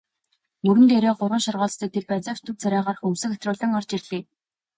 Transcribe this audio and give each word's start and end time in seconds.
Мөрөн 0.65 0.85
дээрээ 0.89 1.13
гурван 1.19 1.41
шоргоолжтой 1.45 1.89
тэр 1.93 2.05
байцаагч 2.11 2.41
төв 2.43 2.55
царайгаар 2.61 2.97
хөмсөг 2.99 3.31
атируулан 3.33 3.71
орж 3.79 3.89
ирлээ. 3.97 4.23